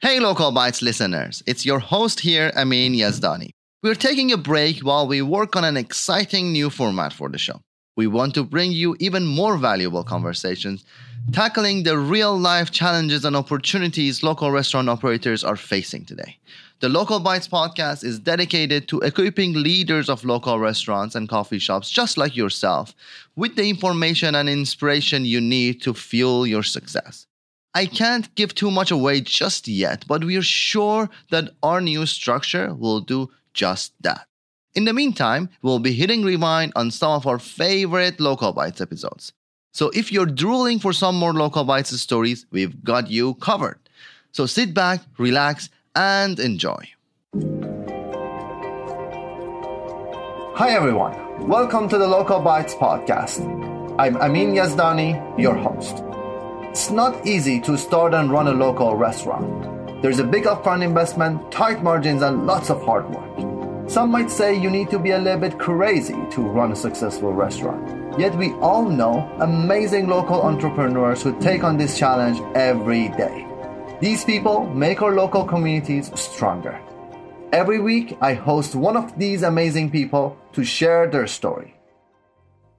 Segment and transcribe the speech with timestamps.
[0.00, 3.50] Hey, Local Bites listeners, it's your host here, Amin Yazdani.
[3.82, 7.60] We're taking a break while we work on an exciting new format for the show.
[7.96, 10.84] We want to bring you even more valuable conversations,
[11.32, 16.38] tackling the real life challenges and opportunities local restaurant operators are facing today.
[16.78, 21.90] The Local Bites podcast is dedicated to equipping leaders of local restaurants and coffee shops
[21.90, 22.94] just like yourself
[23.34, 27.27] with the information and inspiration you need to fuel your success.
[27.74, 32.06] I can't give too much away just yet, but we are sure that our new
[32.06, 34.26] structure will do just that.
[34.74, 39.32] In the meantime, we'll be hitting rewind on some of our favorite Local Bites episodes.
[39.72, 43.78] So if you're drooling for some more Local Bites stories, we've got you covered.
[44.32, 46.88] So sit back, relax, and enjoy.
[50.54, 53.44] Hi everyone, welcome to the Local Bites podcast.
[53.98, 56.07] I'm Amin Yazdani, your host.
[56.70, 60.02] It's not easy to start and run a local restaurant.
[60.02, 63.90] There's a big upfront investment, tight margins, and lots of hard work.
[63.90, 67.32] Some might say you need to be a little bit crazy to run a successful
[67.32, 68.20] restaurant.
[68.20, 73.46] Yet we all know amazing local entrepreneurs who take on this challenge every day.
[74.00, 76.78] These people make our local communities stronger.
[77.50, 81.77] Every week, I host one of these amazing people to share their story.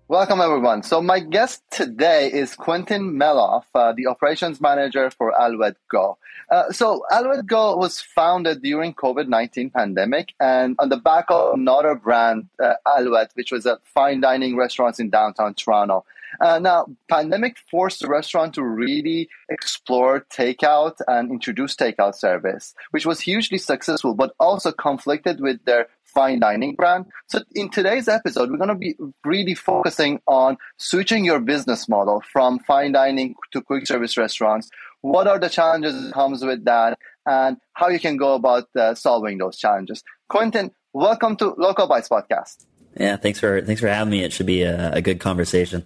[0.09, 0.81] Welcome, everyone.
[0.81, 6.17] So, my guest today is Quentin Meloff, uh, the operations manager for Aloette Go.
[6.49, 11.93] Uh, so, Aloette Go was founded during COVID-19 pandemic and on the back of another
[11.93, 16.03] brand, uh, Aloette, which was a fine dining restaurant in downtown Toronto.
[16.39, 23.05] Uh, now, pandemic forced the restaurant to really explore takeout and introduce takeout service, which
[23.05, 27.05] was hugely successful, but also conflicted with their fine dining brand.
[27.27, 32.23] So in today's episode, we're going to be really focusing on switching your business model
[32.33, 34.69] from fine dining to quick service restaurants.
[35.01, 36.97] What are the challenges that comes with that
[37.29, 40.03] and how you can go about uh, solving those challenges.
[40.27, 42.65] Quentin, welcome to Local Bites podcast.
[42.97, 44.23] Yeah, thanks for thanks for having me.
[44.23, 45.85] It should be a, a good conversation.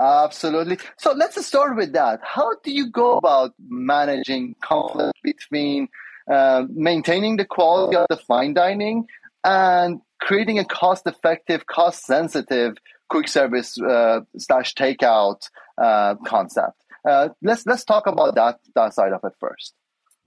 [0.00, 0.78] Absolutely.
[0.96, 2.20] So let's start with that.
[2.22, 5.88] How do you go about managing conflict between
[6.30, 9.06] uh, maintaining the quality of the fine dining
[9.44, 12.76] and creating a cost-effective, cost-sensitive
[13.08, 16.82] quick service uh, slash takeout uh, concept?
[17.08, 19.74] Uh, let's let's talk about that that side of it first.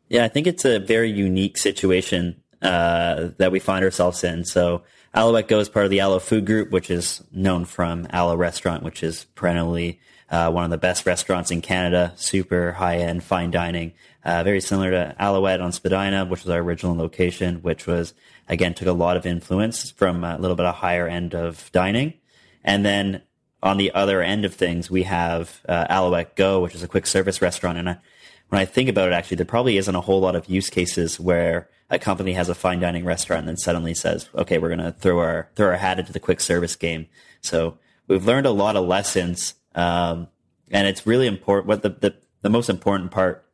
[0.09, 4.45] Yeah, I think it's a very unique situation uh, that we find ourselves in.
[4.45, 4.83] So
[5.17, 8.83] Aloette Go is part of the Alo Food Group, which is known from Alo Restaurant,
[8.83, 13.49] which is perennially uh, one of the best restaurants in Canada, super high end fine
[13.49, 13.93] dining.
[14.23, 18.13] Uh, very similar to Aloette on Spadina, which was our original location, which was
[18.47, 22.13] again took a lot of influence from a little bit of higher end of dining.
[22.63, 23.23] And then
[23.63, 27.07] on the other end of things, we have uh, Aloette Go, which is a quick
[27.07, 27.79] service restaurant.
[27.79, 27.97] And I,
[28.49, 31.19] when I think about it, actually, there probably isn't a whole lot of use cases
[31.19, 34.79] where a company has a fine dining restaurant and then suddenly says, okay, we're going
[34.79, 37.07] to throw our, throw our hat into the quick service game.
[37.41, 37.77] So
[38.07, 39.53] we've learned a lot of lessons.
[39.73, 40.27] Um,
[40.69, 41.67] and it's really important.
[41.67, 43.45] What the, the, the most important part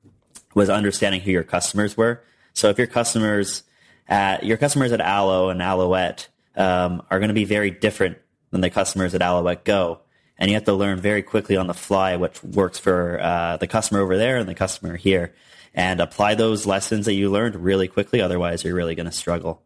[0.56, 2.24] was understanding who your customers were.
[2.54, 3.64] So if your customers
[4.08, 8.18] at your customers at Alo and Aloette um, are going to be very different
[8.52, 10.02] than the customers at Aloette Go,
[10.38, 13.68] and you have to learn very quickly on the fly what works for uh, the
[13.68, 15.34] customer over there and the customer here
[15.74, 18.22] and apply those lessons that you learned really quickly.
[18.22, 19.64] Otherwise, you're really going to struggle.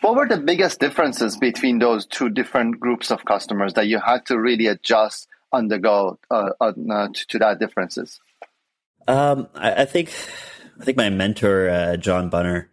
[0.00, 4.26] What were the biggest differences between those two different groups of customers that you had
[4.26, 8.18] to really adjust on the go uh, uh, to, to, that differences?
[9.06, 10.08] Um, I, I, think
[10.80, 12.70] I think my mentor uh, John Bunner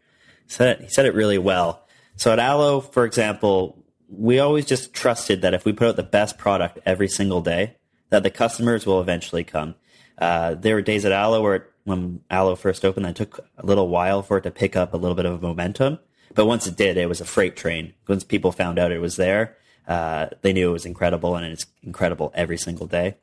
[0.47, 1.85] said it, he said it really well.
[2.15, 6.03] So at Alo, for example, we always just trusted that if we put out the
[6.03, 7.77] best product every single day,
[8.09, 9.75] that the customers will eventually come.
[10.17, 13.87] Uh, there were days at Alo where when Alo first opened, it took a little
[13.87, 15.99] while for it to pick up a little bit of momentum.
[16.33, 17.93] But once it did, it was a freight train.
[18.07, 21.65] Once people found out it was there, uh, they knew it was incredible, and it's
[21.83, 23.15] incredible every single day.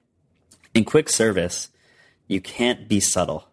[0.75, 1.69] In quick service,
[2.27, 3.49] you can't be subtle.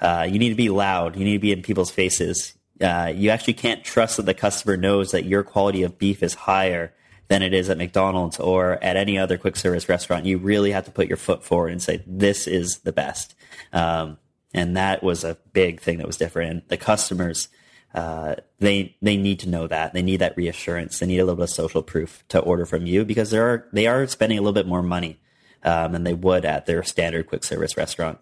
[0.00, 1.16] Uh, you need to be loud.
[1.16, 2.54] You need to be in people's faces.
[2.80, 6.34] Uh, you actually can't trust that the customer knows that your quality of beef is
[6.34, 6.94] higher
[7.30, 10.26] than it is at McDonald's or at any other quick service restaurant.
[10.26, 13.36] You really have to put your foot forward and say, this is the best.
[13.72, 14.18] Um,
[14.52, 16.50] and that was a big thing that was different.
[16.50, 17.48] And the customers,
[17.94, 20.98] uh, they they need to know that they need that reassurance.
[20.98, 23.68] They need a little bit of social proof to order from you because they are
[23.72, 25.20] they are spending a little bit more money
[25.62, 28.18] um, than they would at their standard quick service restaurant.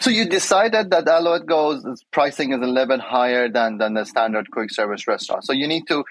[0.00, 4.04] So you decided that Aloette goes pricing is a little bit higher than than the
[4.04, 5.46] standard quick service restaurant.
[5.46, 6.04] So you need to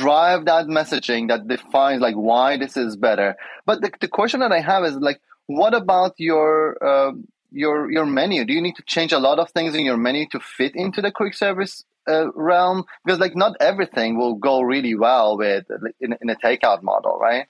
[0.00, 3.36] drive that messaging that defines like why this is better.
[3.66, 6.52] But the, the question that I have is like, what about your
[6.84, 7.12] uh,
[7.50, 8.44] your your menu?
[8.44, 11.00] Do you need to change a lot of things in your menu to fit into
[11.02, 12.84] the quick service uh, realm?
[13.04, 15.66] Because like not everything will go really well with
[16.00, 17.46] in, in a takeout model, right?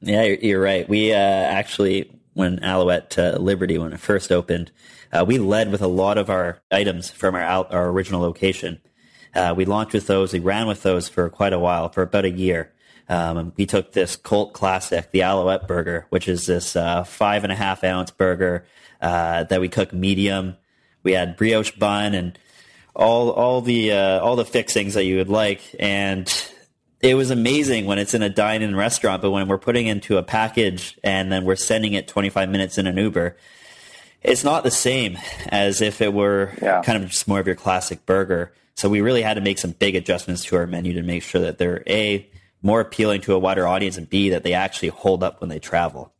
[0.00, 0.88] Yeah, you're, right.
[0.88, 4.72] We uh, actually when Aloette uh, Liberty when it first opened,
[5.12, 8.80] uh, we led with a lot of our items from our our original location.
[9.34, 10.32] Uh, we launched with those.
[10.32, 12.72] We ran with those for quite a while, for about a year.
[13.08, 17.52] Um, we took this cult classic, the Aloette burger, which is this uh, five and
[17.52, 18.64] a half ounce burger
[19.00, 20.56] uh, that we cook medium.
[21.02, 22.38] We had brioche bun and
[22.94, 26.30] all all the uh, all the fixings that you would like, and
[27.00, 29.22] it was amazing when it's in a dine-in restaurant.
[29.22, 32.86] But when we're putting into a package and then we're sending it 25 minutes in
[32.86, 33.36] an Uber,
[34.22, 35.18] it's not the same
[35.48, 36.82] as if it were yeah.
[36.82, 38.52] kind of just more of your classic burger.
[38.74, 41.40] So we really had to make some big adjustments to our menu to make sure
[41.42, 42.28] that they're a
[42.62, 45.58] more appealing to a wider audience and b that they actually hold up when they
[45.58, 46.12] travel.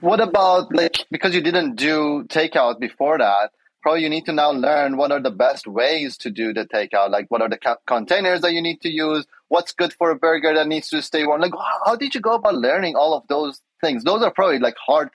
[0.00, 3.50] What about like because you didn't do takeout before that
[3.86, 7.08] probably you need to now learn what are the best ways to do the takeout.
[7.08, 9.24] Like what are the ca- containers that you need to use?
[9.46, 11.40] What's good for a burger that needs to stay warm?
[11.40, 14.02] Like how, how did you go about learning all of those things?
[14.02, 15.10] Those are probably like hard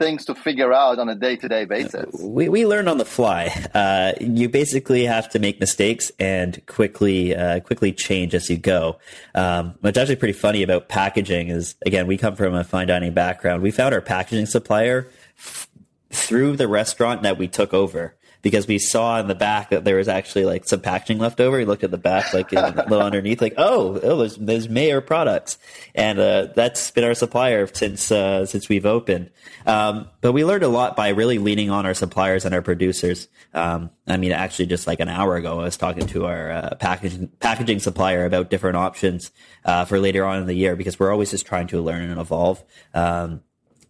[0.00, 2.06] things to figure out on a day-to-day basis.
[2.18, 3.54] We, we learn on the fly.
[3.74, 8.98] Uh, you basically have to make mistakes and quickly uh, quickly change as you go.
[9.34, 13.12] Um, what's actually pretty funny about packaging is again we come from a fine dining
[13.12, 13.62] background.
[13.62, 15.08] We found our packaging supplier
[15.38, 15.68] f-
[16.10, 19.96] through the restaurant that we took over because we saw in the back that there
[19.96, 21.58] was actually like some packaging left over.
[21.58, 25.00] He looked at the back, like a little underneath, like oh, oh, there's, there's Mayer
[25.00, 25.58] products,
[25.94, 29.30] and uh, that's been our supplier since uh, since we've opened.
[29.66, 33.28] Um, but we learned a lot by really leaning on our suppliers and our producers.
[33.52, 36.74] Um, I mean, actually, just like an hour ago, I was talking to our uh,
[36.76, 39.30] packaging packaging supplier about different options
[39.64, 42.20] uh, for later on in the year because we're always just trying to learn and
[42.20, 42.64] evolve.
[42.94, 43.42] Um,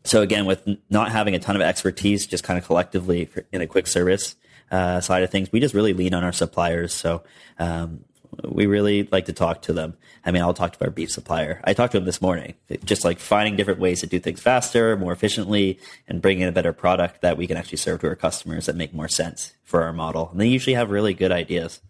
[0.04, 3.66] so again, with not having a ton of expertise, just kind of collectively in a
[3.66, 4.36] quick service
[4.70, 6.94] uh, side of things, we just really lean on our suppliers.
[6.94, 7.22] So
[7.58, 8.04] um,
[8.44, 9.96] we really like to talk to them.
[10.24, 11.60] I mean, I'll talk to our beef supplier.
[11.64, 12.54] I talked to him this morning,
[12.84, 16.52] just like finding different ways to do things faster, more efficiently, and bring in a
[16.52, 19.82] better product that we can actually serve to our customers that make more sense for
[19.82, 20.30] our model.
[20.30, 21.80] And they usually have really good ideas.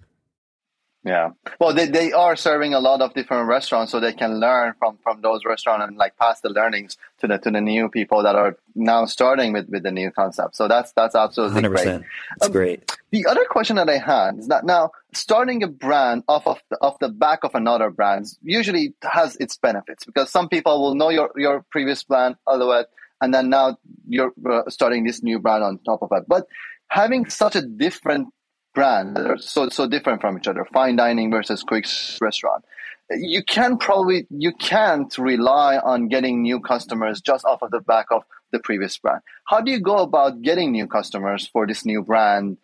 [1.03, 1.31] Yeah.
[1.59, 4.99] Well, they, they are serving a lot of different restaurants, so they can learn from,
[5.03, 8.35] from those restaurants and like pass the learnings to the to the new people that
[8.35, 10.57] are now starting with, with the new concept.
[10.57, 11.69] So that's that's absolutely 100%.
[11.71, 11.87] great.
[12.37, 12.99] It's um, great.
[13.13, 16.77] The other question that I had is that now starting a brand off of the,
[16.83, 21.09] off the back of another brand usually has its benefits because some people will know
[21.09, 22.87] your your previous brand, Aloette,
[23.23, 26.25] and then now you're uh, starting this new brand on top of it.
[26.29, 26.47] But
[26.89, 28.29] having such a different
[28.75, 30.65] brand that are so so different from each other.
[30.73, 31.87] Fine dining versus quick
[32.21, 32.65] restaurant.
[33.11, 38.07] You can probably you can't rely on getting new customers just off of the back
[38.11, 38.23] of
[38.53, 39.21] the previous brand.
[39.47, 42.59] How do you go about getting new customers for this new brand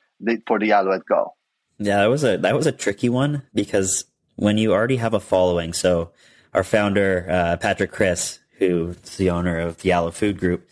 [0.47, 1.35] for the aloette go?
[1.79, 4.05] Yeah that was a that was a tricky one because
[4.37, 6.13] when you already have a following so
[6.55, 10.67] our founder uh, patrick kriss who's the owner of the alo food group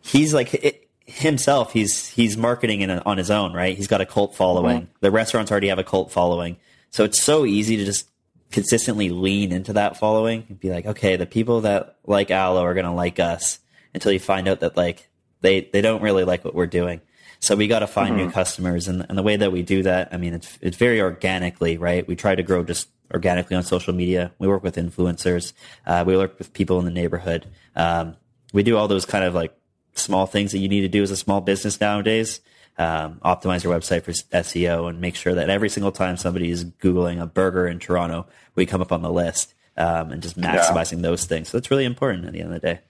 [0.00, 0.81] he's like it,
[1.12, 3.76] himself, he's he's marketing in a, on his own, right?
[3.76, 4.82] He's got a cult following.
[4.82, 4.92] Mm-hmm.
[5.00, 6.56] The restaurants already have a cult following,
[6.90, 8.08] so it's so easy to just
[8.50, 12.74] consistently lean into that following and be like, okay, the people that like Alo are
[12.74, 13.58] gonna like us
[13.94, 15.08] until you find out that like
[15.42, 17.00] they they don't really like what we're doing.
[17.40, 18.26] So we got to find mm-hmm.
[18.26, 21.00] new customers, and, and the way that we do that, I mean, it's it's very
[21.00, 22.06] organically, right?
[22.06, 24.32] We try to grow just organically on social media.
[24.38, 25.52] We work with influencers.
[25.84, 27.46] Uh, we work with people in the neighborhood.
[27.74, 28.16] Um,
[28.52, 29.52] we do all those kind of like
[29.94, 32.40] small things that you need to do as a small business nowadays.
[32.78, 36.64] Um, optimize your website for SEO and make sure that every single time somebody is
[36.64, 40.96] Googling a burger in Toronto, we come up on the list um, and just maximizing
[40.96, 41.02] yeah.
[41.02, 41.48] those things.
[41.48, 42.80] So that's really important at the end of the day.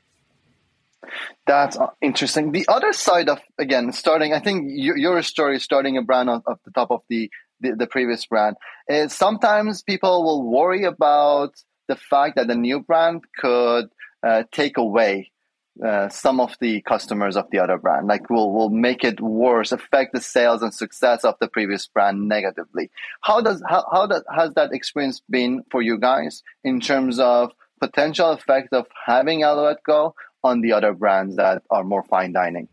[1.47, 2.53] That's interesting.
[2.53, 6.45] The other side of again starting, I think your, your story starting a brand off
[6.65, 7.31] the top of the,
[7.61, 8.57] the, the previous brand
[8.89, 11.55] is sometimes people will worry about
[11.89, 13.87] the fact that the new brand could
[14.23, 15.32] uh, take away
[15.81, 18.07] uh, some of the customers of the other brand.
[18.07, 22.29] Like will will make it worse affect the sales and success of the previous brand
[22.29, 22.91] negatively.
[23.23, 27.53] How does how, how that has that experience been for you guys in terms of
[27.81, 30.15] potential effect of having aloette go
[30.45, 32.69] on the other brands that are more fine dining?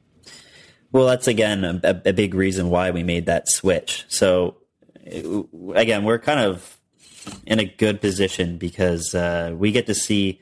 [0.91, 4.05] Well that's again a, a big reason why we made that switch.
[4.09, 4.57] So
[5.05, 6.77] again we're kind of
[7.45, 10.41] in a good position because uh, we get to see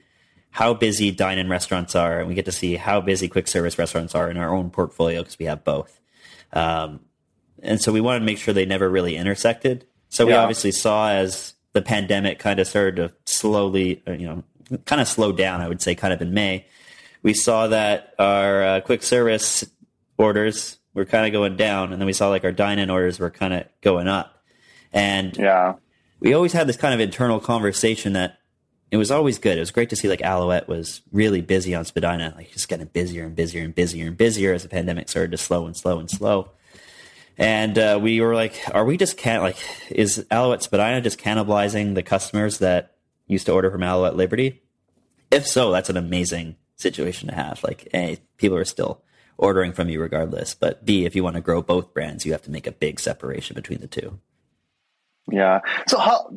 [0.58, 4.16] how busy dine-in restaurants are, and we get to see how busy quick service restaurants
[4.16, 6.00] are in our own portfolio because we have both.
[6.52, 7.02] Um,
[7.62, 9.86] and so we wanted to make sure they never really intersected.
[10.10, 10.40] So we yeah.
[10.40, 14.44] obviously saw as the pandemic kind of started to slowly, uh, you know,
[14.86, 15.62] kind of slow down.
[15.62, 16.66] I would say, kind of in May,
[17.22, 19.64] we saw that our uh, quick service
[20.18, 23.30] orders were kind of going down, and then we saw like our dine-in orders were
[23.30, 24.44] kind of going up,
[24.92, 25.76] and yeah,
[26.20, 28.40] we always had this kind of internal conversation that
[28.89, 29.58] it was always good.
[29.58, 32.88] It was great to see like Aloette was really busy on Spadina, like just getting
[32.88, 36.00] busier and busier and busier and busier as the pandemic started to slow and slow
[36.00, 36.51] and slow.
[37.38, 39.58] And uh, we were like, are we just can't like
[39.91, 42.96] is Aloette Spadina just cannibalizing the customers that
[43.27, 44.62] used to order from Aloette Liberty?
[45.32, 47.63] If so, that's an amazing situation to have.
[47.63, 49.01] Like, A, people are still
[49.38, 50.56] ordering from you regardless.
[50.56, 53.00] But B, if you want to grow both brands, you have to make a big
[53.00, 54.20] separation between the two.
[55.29, 55.60] Yeah.
[55.88, 56.29] So how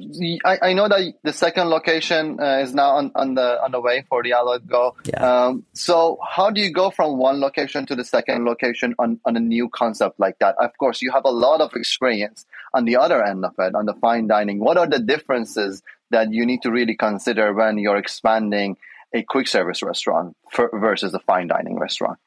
[0.44, 3.80] I, I know that the second location uh, is now on, on the on the
[3.80, 4.97] way for the Aloette Go.
[5.04, 5.47] Yeah.
[5.47, 9.37] Um, so how do you go from one location to the second location on, on
[9.37, 10.56] a new concept like that?
[10.59, 13.87] Of course, you have a lot of experience on the other end of it, on
[13.87, 14.59] the fine dining.
[14.59, 18.76] What are the differences that you need to really consider when you're expanding
[19.14, 22.18] a quick service restaurant for, versus a fine dining restaurant?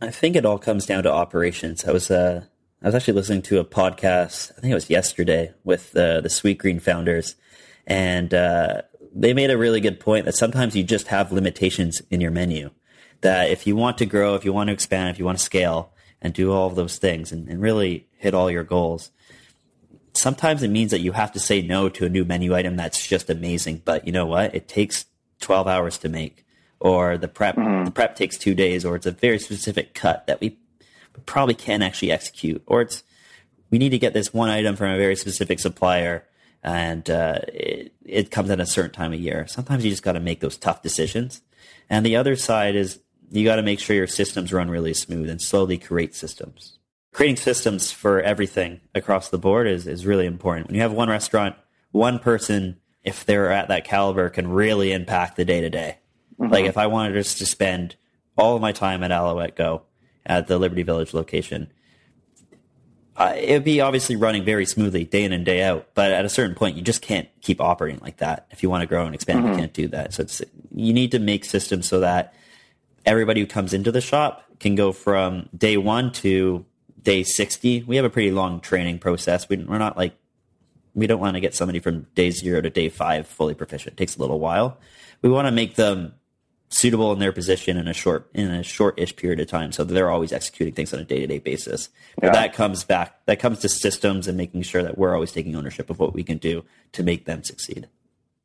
[0.00, 1.84] I think it all comes down to operations.
[1.84, 2.44] I was uh,
[2.80, 4.52] I was actually listening to a podcast.
[4.56, 7.34] I think it was yesterday with uh, the Sweetgreen founders,
[7.88, 8.82] and uh,
[9.12, 12.70] they made a really good point that sometimes you just have limitations in your menu.
[13.22, 15.44] That if you want to grow, if you want to expand, if you want to
[15.44, 15.92] scale,
[16.22, 19.10] and do all of those things, and, and really hit all your goals,
[20.12, 23.04] sometimes it means that you have to say no to a new menu item that's
[23.04, 23.82] just amazing.
[23.84, 24.54] But you know what?
[24.54, 25.06] It takes
[25.40, 26.46] 12 hours to make,
[26.78, 27.86] or the prep mm-hmm.
[27.86, 30.58] the prep takes two days, or it's a very specific cut that we
[31.26, 33.02] probably can actually execute, or it's
[33.70, 36.24] we need to get this one item from a very specific supplier,
[36.62, 39.46] and uh, it, it comes at a certain time of year.
[39.46, 41.42] Sometimes you just got to make those tough decisions,
[41.90, 45.28] and the other side is you got to make sure your systems run really smooth
[45.28, 46.78] and slowly create systems.
[47.12, 50.66] Creating systems for everything across the board is is really important.
[50.66, 51.56] When you have one restaurant,
[51.90, 55.98] one person, if they're at that caliber, can really impact the day to day.
[56.38, 57.96] Like if I wanted just to spend
[58.36, 59.82] all of my time at Aloette Go,
[60.28, 61.72] at the Liberty Village location.
[63.16, 66.24] Uh, it would be obviously running very smoothly day in and day out, but at
[66.24, 68.46] a certain point, you just can't keep operating like that.
[68.52, 69.54] If you want to grow and expand, mm-hmm.
[69.54, 70.14] you can't do that.
[70.14, 70.40] So it's
[70.72, 72.32] you need to make systems so that
[73.04, 76.64] everybody who comes into the shop can go from day one to
[77.02, 77.84] day 60.
[77.84, 79.48] We have a pretty long training process.
[79.48, 80.14] We, we're not like,
[80.94, 83.94] we don't want to get somebody from day zero to day five fully proficient.
[83.94, 84.78] It takes a little while.
[85.22, 86.14] We want to make them
[86.70, 89.72] suitable in their position in a short in a short-ish period of time.
[89.72, 91.88] So they're always executing things on a day-to-day basis.
[92.22, 92.28] Yeah.
[92.28, 95.56] but that comes back that comes to systems and making sure that we're always taking
[95.56, 97.88] ownership of what we can do to make them succeed.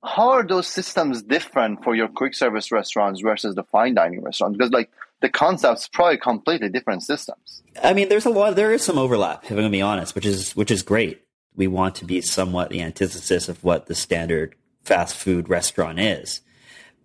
[0.03, 4.57] How are those systems different for your quick service restaurants versus the fine dining restaurants?
[4.57, 4.89] Because like
[5.21, 7.61] the concepts probably completely different systems.
[7.81, 10.15] I mean there's a lot there is some overlap if i'm going to be honest
[10.15, 11.21] which is which is great.
[11.55, 16.41] We want to be somewhat the antithesis of what the standard fast food restaurant is.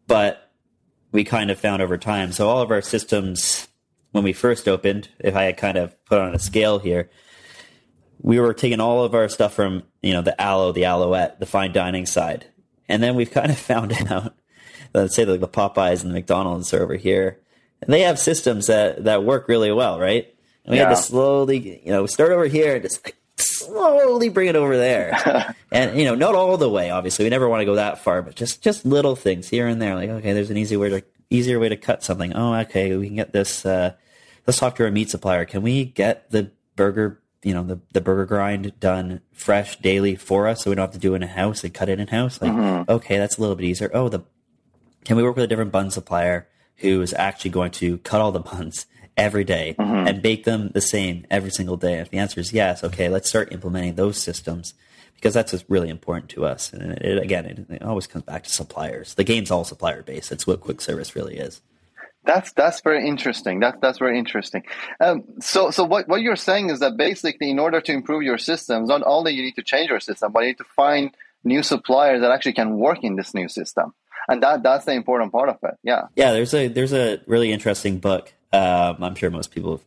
[0.07, 0.48] But
[1.13, 2.33] we kind of found over time.
[2.33, 3.69] So all of our systems,
[4.13, 7.11] when we first opened, if I had kind of put on a scale here,
[8.21, 11.47] we were taking all of our stuff from, you know, the Alo, the Aloette, the
[11.47, 12.47] fine dining side.
[12.89, 14.35] And then we've kind of found out,
[14.95, 17.41] let's say like the Popeyes and the McDonald's are over here.
[17.81, 20.35] And they have systems that, that work really well, right?
[20.65, 20.89] And we yeah.
[20.89, 23.17] had to slowly, you know, start over here and just like
[23.69, 25.55] slowly bring it over there.
[25.73, 26.91] and you know, not all the way.
[26.91, 29.81] Obviously, we never want to go that far, but just just little things here and
[29.81, 29.95] there.
[29.95, 32.33] Like, okay, there's an easy way to easier way to cut something.
[32.35, 33.65] Oh, okay, we can get this.
[33.65, 33.95] Uh,
[34.47, 35.45] let's talk to our meat supplier.
[35.45, 37.21] Can we get the burger?
[37.43, 40.93] You know, the the burger grind done fresh daily for us, so we don't have
[40.93, 42.43] to do it in house and cut it in house.
[42.43, 42.91] Like, mm-hmm.
[42.91, 43.91] okay, that's a little bit easier.
[43.95, 44.23] Oh, the
[45.05, 46.49] can we work with a different bun supplier
[46.79, 48.87] who is actually going to cut all the buns
[49.19, 50.07] every day mm-hmm.
[50.07, 51.95] and bake them the same every single day?
[51.95, 54.75] If the answer is yes, okay, let's start implementing those systems
[55.19, 56.73] because that's what's really important to us.
[56.73, 59.15] And it, again, it, it, always comes back to suppliers.
[59.15, 60.31] The game's all supplier based.
[60.31, 61.61] That's what quick service really is.
[62.25, 63.59] That's that's very interesting.
[63.59, 64.63] That's that's very interesting.
[65.01, 68.39] Um, so so what, what you're saying is that basically, in order to improve your
[68.39, 71.11] systems, not only you need to change your system, but you need to find
[71.43, 73.95] new suppliers that actually can work in this new system,
[74.29, 75.75] and that that's the important part of it.
[75.83, 76.09] Yeah.
[76.17, 76.33] Yeah.
[76.33, 79.83] There's a there's a really interesting book um, I'm sure most people,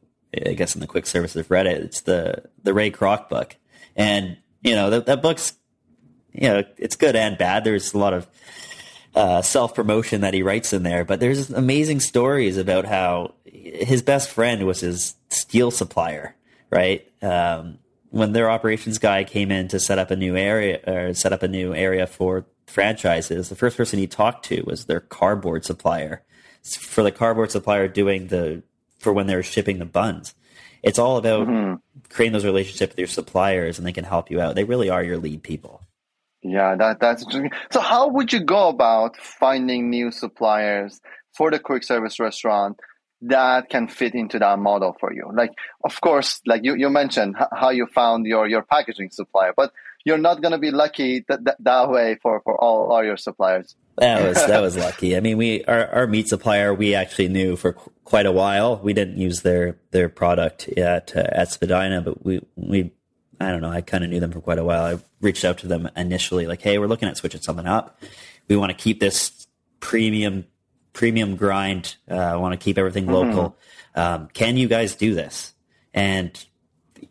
[0.46, 1.82] I guess, in the quick service have read it.
[1.82, 3.56] It's the the Ray Kroc book,
[3.96, 5.54] and you know that, that book's
[6.32, 7.64] you know it's good and bad.
[7.64, 8.28] There's a lot of
[9.16, 14.02] uh, self promotion that he writes in there, but there's amazing stories about how his
[14.02, 16.36] best friend was his steel supplier,
[16.70, 17.08] right?
[17.22, 21.34] Um, when their operations guy came in to set up a new area or set
[21.34, 25.66] up a new area for franchises, the first person he talked to was their cardboard
[25.66, 26.24] supplier
[26.64, 28.64] for the cardboard supplier doing the
[29.00, 30.34] for when they're shipping the buns.
[30.84, 31.76] It's all about mm-hmm.
[32.10, 34.56] creating those relationships with your suppliers, and they can help you out.
[34.56, 35.82] They really are your lead people.
[36.42, 37.52] Yeah, that that's interesting.
[37.72, 41.00] So, how would you go about finding new suppliers
[41.36, 42.80] for the quick service restaurant?
[43.22, 45.30] that can fit into that model for you?
[45.34, 45.52] Like,
[45.84, 49.72] of course, like you, you mentioned how you found your, your packaging supplier, but
[50.04, 53.18] you're not going to be lucky that, that, that way for, for all, all your
[53.18, 53.76] suppliers.
[54.02, 55.16] That was that was lucky.
[55.16, 58.78] I mean, we our, our meat supplier we actually knew for qu- quite a while.
[58.78, 62.92] We didn't use their their product at uh, at Spadina, but we we
[63.40, 63.70] I don't know.
[63.70, 64.84] I kind of knew them for quite a while.
[64.84, 68.02] I reached out to them initially, like, "Hey, we're looking at switching something up.
[68.48, 69.46] We want to keep this
[69.82, 70.46] premium
[70.94, 71.96] premium grind.
[72.10, 73.14] Uh, I want to keep everything mm-hmm.
[73.14, 73.56] local.
[73.94, 75.54] Um, can you guys do this?"
[75.94, 76.44] And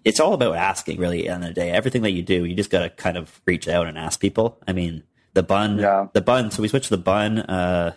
[0.05, 1.21] it's all about asking, really.
[1.21, 3.17] At the end of the day, everything that you do, you just got to kind
[3.17, 4.59] of reach out and ask people.
[4.67, 6.09] I mean, the bun, yeah.
[6.13, 6.51] the bun.
[6.51, 7.39] So we switched the bun.
[7.39, 7.95] Uh,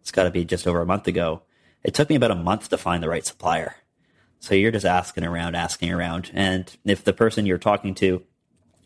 [0.00, 1.42] it's got to be just over a month ago.
[1.84, 3.76] It took me about a month to find the right supplier.
[4.40, 8.22] So you're just asking around, asking around, and if the person you're talking to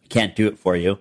[0.09, 0.99] can't do it for you,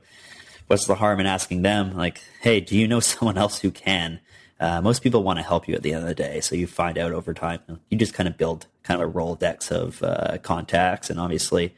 [0.68, 1.96] what's the harm in asking them?
[1.96, 4.20] Like, hey, do you know someone else who can?
[4.60, 6.68] Uh, most people want to help you at the end of the day, so you
[6.68, 7.62] find out over time.
[7.90, 11.74] You just kind of build kind of a rolodex of uh, contacts, and obviously,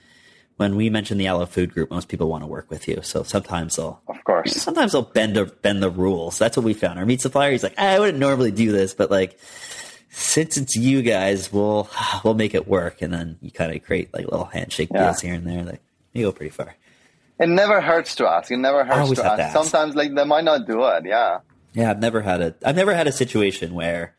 [0.62, 3.00] when we mention the Alo Food Group, most people want to work with you.
[3.01, 6.38] So sometimes they'll, of course, sometimes they'll bend or bend the rules.
[6.38, 7.00] That's what we found.
[7.00, 9.39] Our meat supplier, he's like, I wouldn't normally do this, but like,
[10.12, 11.89] since it's you guys, we'll
[12.24, 13.01] we'll make it work.
[13.01, 15.06] And then you kind of create like little handshake yeah.
[15.06, 15.63] deals here and there.
[15.63, 15.82] Like
[16.13, 16.75] you go pretty far.
[17.39, 18.51] It never hurts to ask.
[18.51, 19.38] It never hurts to ask.
[19.38, 19.53] to ask.
[19.53, 21.06] Sometimes like they might not do it.
[21.06, 21.39] Yeah.
[21.74, 24.13] Yeah, I've never had a I've never had a situation where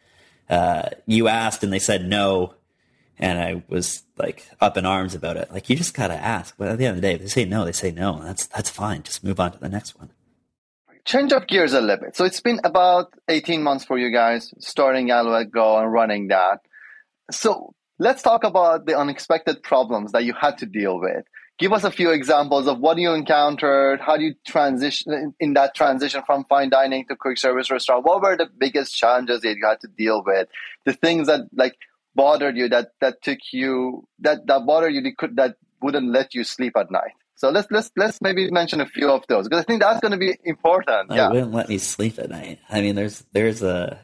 [0.50, 2.54] uh, you asked and they said no,
[3.22, 5.52] and I was like up in arms about it.
[5.52, 6.56] Like you just gotta ask.
[6.58, 8.20] But at the end of the day, they say no, they say no.
[8.22, 9.04] That's that's fine.
[9.04, 10.10] Just move on to the next one.
[11.04, 12.16] Change of gears a little bit.
[12.16, 16.62] So it's been about eighteen months for you guys starting Alouette Go and running that.
[17.30, 21.24] So let's talk about the unexpected problems that you had to deal with
[21.58, 25.74] give us a few examples of what you encountered how do you transition in that
[25.74, 29.64] transition from fine dining to quick service restaurant what were the biggest challenges that you
[29.64, 30.48] had to deal with
[30.86, 31.76] the things that like
[32.14, 35.02] bothered you that that took you that that bothered you
[35.34, 37.12] that wouldn't let you sleep at night.
[37.34, 40.12] So let's let's let's maybe mention a few of those because i think that's going
[40.12, 41.10] to be important.
[41.10, 41.30] It yeah.
[41.30, 42.60] wouldn't let me sleep at night.
[42.70, 43.98] I mean there's there's a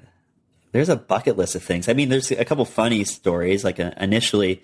[0.73, 1.89] there's a bucket list of things.
[1.89, 4.63] I mean there's a couple funny stories like uh, initially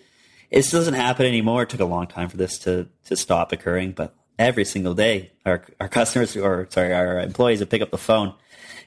[0.50, 1.62] this doesn't happen anymore.
[1.62, 5.32] It took a long time for this to to stop occurring, but every single day,
[5.44, 8.34] our our customers or sorry, our employees would pick up the phone,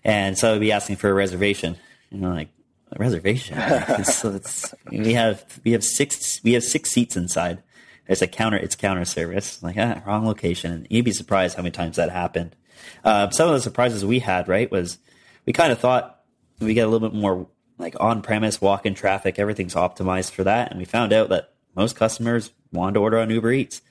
[0.03, 1.77] and so they'd be asking for a reservation.
[2.10, 2.49] You know, like
[2.95, 3.58] reservation.
[3.60, 7.63] it's, it's, we have we have six we have six seats inside.
[8.08, 8.58] It's a counter.
[8.58, 9.62] It's counter service.
[9.62, 10.71] Like ah, wrong location.
[10.71, 12.56] And you'd be surprised how many times that happened.
[13.04, 14.97] Uh, some of the surprises we had right was
[15.45, 16.21] we kind of thought
[16.60, 17.47] we get a little bit more
[17.78, 19.39] like on premise walk in traffic.
[19.39, 23.30] Everything's optimized for that, and we found out that most customers want to order on
[23.30, 23.82] Uber Eats.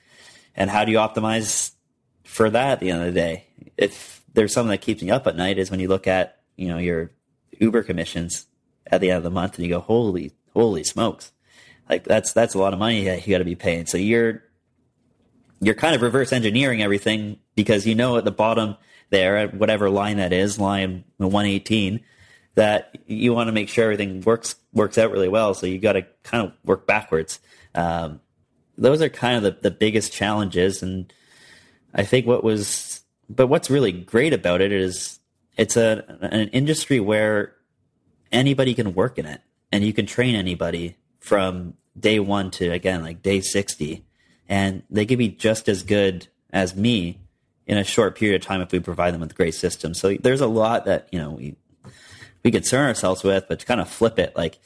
[0.55, 1.73] And how do you optimize
[2.25, 3.47] for that at the end of the day?
[3.77, 6.69] If there's something that keeps me up at night is when you look at, you
[6.69, 7.11] know, your
[7.61, 8.47] Uber commissions
[8.91, 11.33] at the end of the month and you go, holy, holy smokes.
[11.89, 13.87] Like that's, that's a lot of money that you got to be paying.
[13.87, 14.43] So you're,
[15.61, 18.77] you're kind of reverse engineering everything because you know at the bottom
[19.11, 22.01] there at whatever line that is, line 118,
[22.55, 25.55] that you want to make sure everything works works out really well.
[25.55, 27.41] So you got to kind of work backwards.
[27.75, 28.21] Um,
[28.79, 30.83] those are kind of the, the biggest challenges.
[30.83, 31.13] And
[31.95, 35.19] I think what was, but what's really great about it is
[35.57, 37.56] it's a, an industry where
[38.33, 39.41] anybody can work in it
[39.73, 44.05] and you can train anybody from day one to again, like day 60
[44.49, 47.21] and they can be just as good as me
[47.67, 50.01] in a short period of time if we provide them with great systems.
[50.01, 51.57] So there's a lot that, you know, we,
[52.45, 54.61] we concern ourselves with, but to kind of flip it, like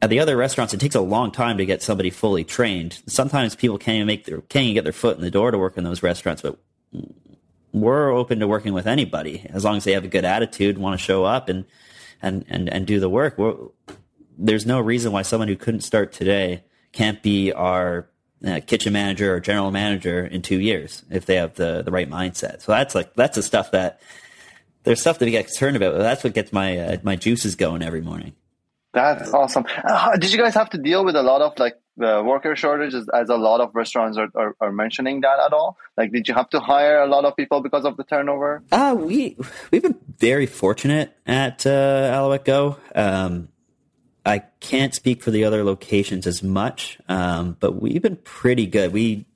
[0.00, 3.00] at the other restaurants, it takes a long time to get somebody fully trained.
[3.06, 5.58] Sometimes people can't even make their can't even get their foot in the door to
[5.58, 6.40] work in those restaurants.
[6.40, 6.58] But
[7.72, 10.98] we're open to working with anybody as long as they have a good attitude, want
[10.98, 11.66] to show up and
[12.22, 13.38] and and and do the work.
[13.38, 13.56] We're,
[14.38, 18.08] there's no reason why someone who couldn't start today can't be our
[18.46, 22.08] uh, kitchen manager or general manager in two years if they have the the right
[22.08, 22.62] mindset.
[22.62, 24.00] So that's like that's the stuff that
[24.84, 25.98] there's stuff that we get concerned about.
[25.98, 28.34] That's what gets my uh, my juices going every morning.
[28.92, 29.66] That's awesome.
[29.84, 33.08] Uh, did you guys have to deal with a lot of like the worker shortages
[33.12, 35.76] as a lot of restaurants are, are, are, mentioning that at all?
[35.96, 38.62] Like, did you have to hire a lot of people because of the turnover?
[38.72, 39.36] Uh, we,
[39.70, 41.70] we've been very fortunate at uh,
[42.16, 42.76] Aloette Go.
[42.94, 43.48] Um,
[44.24, 48.92] I can't speak for the other locations as much, um, but we've been pretty good.
[48.92, 49.26] We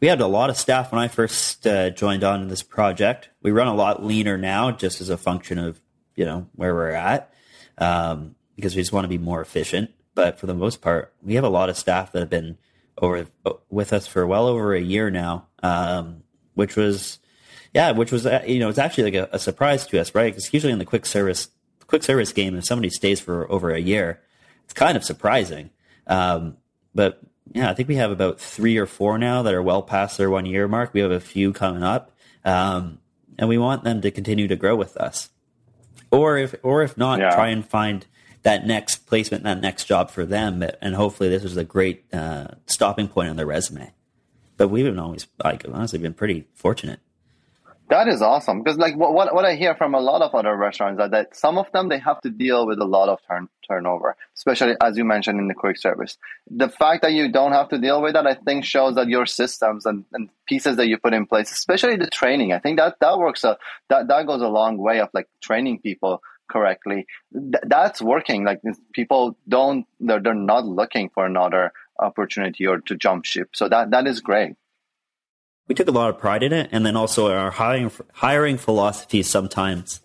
[0.00, 3.30] we had a lot of staff when I first uh, joined on in this project.
[3.42, 5.80] We run a lot leaner now, just as a function of
[6.16, 7.32] you know where we're at.
[7.78, 9.90] Um, because we just want to be more efficient.
[10.18, 12.58] But for the most part, we have a lot of staff that have been
[13.00, 13.28] over
[13.70, 17.20] with us for well over a year now, um, which was,
[17.72, 20.32] yeah, which was, uh, you know, it's actually like a, a surprise to us, right?
[20.34, 21.50] Because usually in the quick service,
[21.86, 24.20] quick service game, if somebody stays for over a year,
[24.64, 25.70] it's kind of surprising.
[26.08, 26.56] Um,
[26.96, 27.20] but
[27.54, 30.30] yeah, I think we have about three or four now that are well past their
[30.30, 30.92] one year mark.
[30.92, 32.10] We have a few coming up,
[32.44, 32.98] um,
[33.38, 35.30] and we want them to continue to grow with us.
[36.10, 37.36] Or if, or if not, yeah.
[37.36, 38.04] try and find
[38.42, 42.48] that next placement, that next job for them, and hopefully this is a great uh,
[42.66, 43.92] stopping point on their resume.
[44.56, 47.00] But we've been always, like, honestly, been pretty fortunate.
[47.90, 51.00] That is awesome because, like, what, what I hear from a lot of other restaurants
[51.00, 54.14] are that some of them they have to deal with a lot of turn turnover,
[54.36, 56.18] especially as you mentioned in the quick service.
[56.50, 59.24] The fact that you don't have to deal with that, I think, shows that your
[59.24, 62.96] systems and, and pieces that you put in place, especially the training, I think that
[63.00, 63.42] that works.
[63.42, 63.56] A,
[63.88, 67.06] that that goes a long way of like training people correctly.
[67.32, 68.44] Th- that's working.
[68.44, 68.60] Like
[68.92, 73.50] people don't, they're they're not looking for another opportunity or to jump ship.
[73.54, 74.56] So that that is great
[75.68, 79.22] we took a lot of pride in it, and then also our hiring hiring philosophy
[79.22, 80.00] sometimes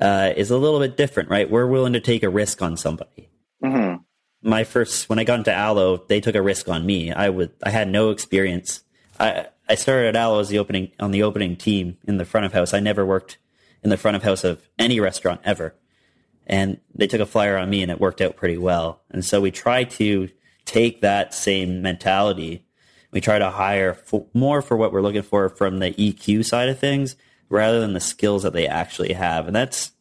[0.00, 1.50] uh, is a little bit different, right?
[1.50, 3.28] We're willing to take a risk on somebody.
[3.62, 4.02] Mm-hmm.
[4.42, 7.12] My first, when I got into Alo, they took a risk on me.
[7.12, 8.82] I would, I had no experience.
[9.18, 12.46] I I started at Alo as the opening on the opening team in the front
[12.46, 12.72] of house.
[12.72, 13.36] I never worked
[13.82, 15.74] in the front of house of any restaurant ever,
[16.46, 19.02] and they took a flyer on me, and it worked out pretty well.
[19.10, 20.28] And so we try to
[20.64, 22.64] take that same mentality
[23.10, 23.96] we try to hire
[24.34, 27.16] more for what we're looking for from the EQ side of things
[27.48, 29.46] rather than the skills that they actually have.
[29.46, 29.92] And that's,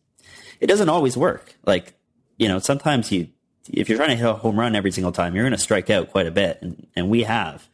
[0.59, 1.55] it doesn't always work.
[1.65, 1.93] Like,
[2.37, 3.29] you know, sometimes you,
[3.67, 5.89] if you're trying to hit a home run every single time, you're going to strike
[5.89, 6.59] out quite a bit.
[6.61, 7.67] And, and we have.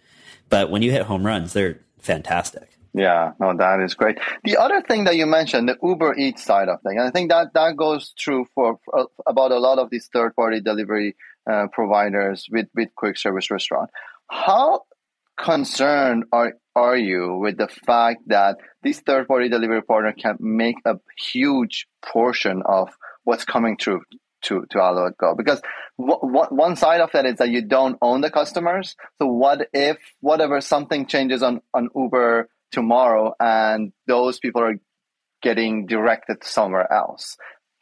[0.49, 2.74] But when you hit home runs, they're fantastic.
[2.97, 4.19] Yeah, no, that is great.
[4.45, 7.53] The other thing that you mentioned, the Uber Eats side of things, I think that
[7.53, 11.17] that goes true for, for about a lot of these third party delivery
[11.49, 13.89] uh, providers with with quick service restaurant.
[14.31, 14.83] How
[15.37, 20.77] concerned are are you with the fact that this third party delivery partner can make
[20.85, 22.89] a huge portion of
[23.25, 24.03] what's coming through
[24.43, 25.35] to to Alo Go?
[25.35, 25.61] Because
[25.97, 28.95] one side of that is that you don't own the customers.
[29.19, 34.75] So what if whatever something changes on on Uber tomorrow and those people are
[35.41, 37.37] getting directed somewhere else?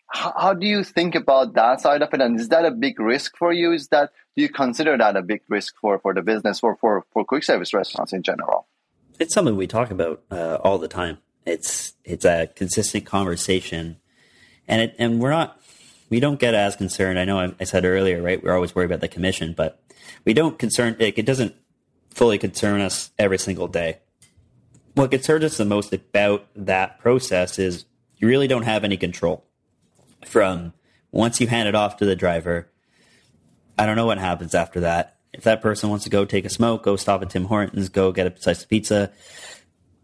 [0.07, 2.21] How, how do you think about that side of it?
[2.21, 3.71] And is that a big risk for you?
[3.71, 7.05] Is that do you consider that a big risk for, for the business or for,
[7.11, 8.67] for quick service restaurants in general?
[9.19, 11.19] It's something we talk about uh, all the time.
[11.45, 13.97] It's it's a consistent conversation,
[14.67, 15.61] and it and we're not
[16.09, 17.19] we don't get as concerned.
[17.19, 18.41] I know I, I said earlier, right?
[18.41, 19.81] We're always worried about the commission, but
[20.25, 20.95] we don't concern.
[20.99, 21.53] It, it doesn't
[22.11, 23.99] fully concern us every single day.
[24.95, 27.85] What concerns us the most about that process is
[28.17, 29.43] you really don't have any control
[30.25, 30.73] from
[31.11, 32.69] once you hand it off to the driver.
[33.77, 35.17] I don't know what happens after that.
[35.33, 38.11] If that person wants to go take a smoke, go stop at Tim Hortons, go
[38.11, 39.11] get a slice of pizza,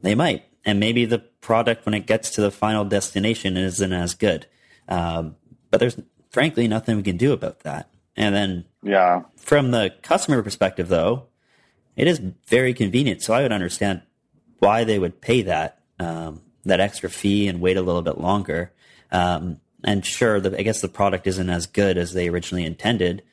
[0.02, 0.46] they might.
[0.66, 4.48] And maybe the product, when it gets to the final destination, isn't as good.
[4.88, 5.36] Um,
[5.70, 6.00] but there's
[6.32, 7.90] frankly nothing we can do about that.
[8.16, 11.28] And then, yeah, from the customer perspective, though,
[11.96, 13.22] it is very convenient.
[13.22, 14.02] So I would understand
[14.60, 18.72] why they would pay that um, that extra fee and wait a little bit longer.
[19.12, 23.24] Um, and sure, the, I guess the product isn't as good as they originally intended,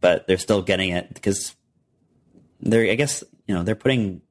[0.00, 1.54] but they're still getting it because
[2.60, 4.22] they're, I guess, you know, they're putting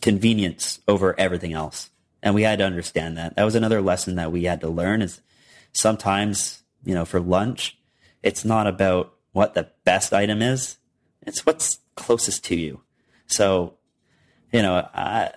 [0.00, 1.90] convenience over everything else.
[2.22, 3.36] And we had to understand that.
[3.36, 5.20] That was another lesson that we had to learn is
[5.72, 7.78] sometimes, you know, for lunch,
[8.22, 10.78] it's not about what the best item is.
[11.22, 12.80] It's what's closest to you.
[13.26, 13.74] So,
[14.52, 15.30] you know, I,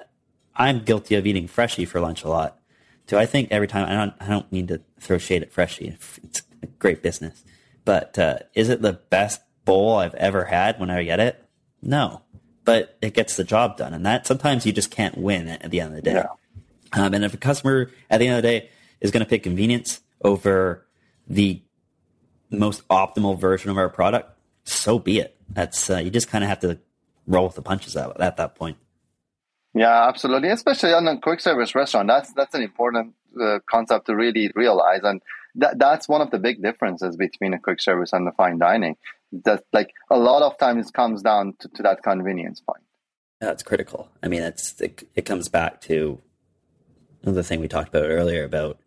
[0.55, 2.59] I'm guilty of eating Freshii for lunch a lot.
[3.07, 5.97] Do I think every time I don't I don't mean to throw shade at Freshii.
[6.23, 7.43] It's a great business,
[7.83, 11.43] but uh, is it the best bowl I've ever had when I get it?
[11.81, 12.21] No,
[12.63, 15.81] but it gets the job done, and that sometimes you just can't win at the
[15.81, 16.13] end of the day.
[16.13, 16.27] Yeah.
[16.93, 18.69] Um, and if a customer at the end of the day
[19.01, 20.85] is going to pick convenience over
[21.27, 21.61] the
[22.49, 24.31] most optimal version of our product,
[24.63, 25.37] so be it.
[25.49, 26.79] That's uh, you just kind of have to
[27.27, 28.77] roll with the punches at, at that point.
[29.75, 30.49] Yeah, absolutely.
[30.49, 35.01] Especially on a quick service restaurant, that's that's an important uh, concept to really realize,
[35.03, 35.21] and
[35.55, 38.95] that that's one of the big differences between a quick service and the fine dining.
[39.43, 42.83] That like a lot of times it comes down to, to that convenience point.
[43.41, 44.09] That's critical.
[44.23, 46.21] I mean, it's it, it comes back to
[47.21, 48.79] the thing we talked about earlier about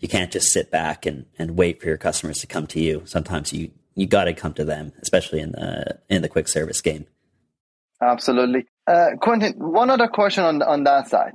[0.00, 3.02] you can't just sit back and, and wait for your customers to come to you.
[3.06, 6.82] Sometimes you you got to come to them, especially in the in the quick service
[6.82, 7.06] game.
[8.00, 8.66] Absolutely.
[8.88, 11.34] Uh, Quentin, one other question on, on that side.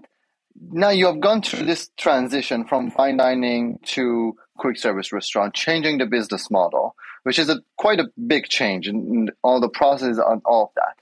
[0.72, 6.00] Now you have gone through this transition from fine dining to quick service restaurant, changing
[6.00, 10.42] the business model, which is a quite a big change in, all the process and
[10.46, 10.96] all of that.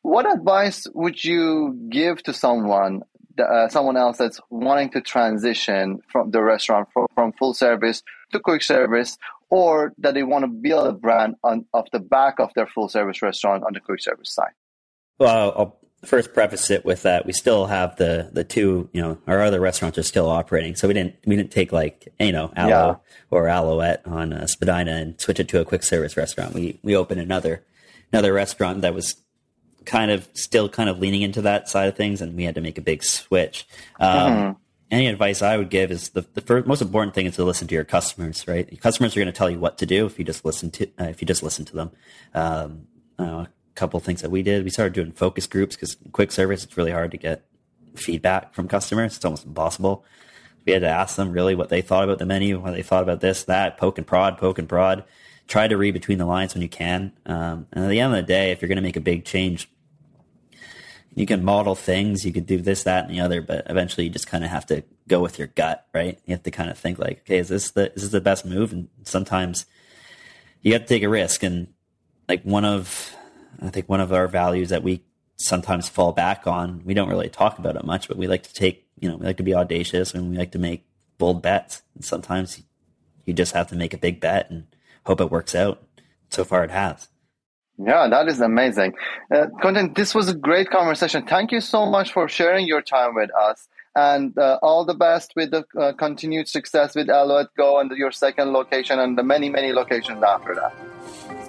[0.00, 3.02] What advice would you give to someone,
[3.38, 8.40] uh, someone else that's wanting to transition from the restaurant from, from full service to
[8.40, 9.18] quick service
[9.50, 12.88] or that they want to build a brand on off the back of their full
[12.88, 14.52] service restaurant on the quick service side?
[15.18, 19.18] Well, I'll first preface it with that we still have the the two you know
[19.26, 20.74] our other restaurants are still operating.
[20.74, 22.94] So we didn't we didn't take like you know Alo yeah.
[23.30, 26.54] or Aloette on uh, Spadina and switch it to a quick service restaurant.
[26.54, 27.64] We we opened another
[28.12, 29.16] another restaurant that was
[29.84, 32.60] kind of still kind of leaning into that side of things and we had to
[32.60, 33.66] make a big switch.
[33.98, 34.52] Um, mm-hmm.
[34.90, 37.66] any advice i would give is the, the first, most important thing is to listen
[37.68, 38.70] to your customers right?
[38.70, 40.86] Your customers are going to tell you what to do if you just listen to
[40.98, 41.90] uh, if you just listen to them.
[42.34, 42.86] Um,
[43.18, 43.46] uh,
[43.80, 44.62] couple things that we did.
[44.62, 47.46] We started doing focus groups because quick service, it's really hard to get
[47.94, 49.16] feedback from customers.
[49.16, 50.04] It's almost impossible.
[50.66, 53.02] We had to ask them really what they thought about the menu, what they thought
[53.02, 55.04] about this, that, poke and prod, poke and prod.
[55.48, 57.12] Try to read between the lines when you can.
[57.24, 59.24] Um, and at the end of the day, if you're going to make a big
[59.24, 59.68] change,
[61.14, 64.12] you can model things, you could do this, that, and the other, but eventually you
[64.12, 66.20] just kind of have to go with your gut, right?
[66.26, 68.44] You have to kind of think like, okay, is this the is this the best
[68.44, 68.72] move?
[68.72, 69.64] And sometimes
[70.60, 71.42] you have to take a risk.
[71.42, 71.68] And
[72.28, 73.16] like one of
[73.60, 75.02] I think one of our values that we
[75.36, 78.54] sometimes fall back on, we don't really talk about it much, but we like to
[78.54, 80.84] take, you know, we like to be audacious and we like to make
[81.18, 81.82] bold bets.
[81.94, 82.62] And sometimes
[83.24, 84.66] you just have to make a big bet and
[85.06, 85.82] hope it works out.
[86.30, 87.08] So far it has.
[87.76, 88.94] Yeah, that is amazing.
[89.34, 91.26] Uh, Quentin, this was a great conversation.
[91.26, 93.68] Thank you so much for sharing your time with us.
[93.96, 98.12] And uh, all the best with the uh, continued success with Aloette Go and your
[98.12, 100.72] second location and the many, many locations after that.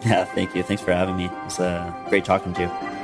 [0.05, 0.63] Yeah, thank you.
[0.63, 1.29] Thanks for having me.
[1.45, 3.00] It's uh, great talking to you.